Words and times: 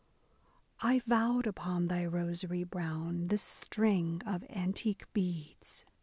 "I 0.79 1.03
vowed 1.05 1.45
upon 1.45 1.85
thy 1.85 2.07
rosary 2.07 2.63
brown, 2.63 3.27
this 3.27 3.43
string 3.43 4.23
of 4.25 4.43
antique 4.49 5.03
beads. 5.13 5.85